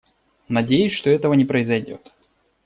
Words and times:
Надеюсь, 0.49 0.93
что 0.93 1.11
этого 1.11 1.35
не 1.35 1.45
произойдет. 1.45 2.11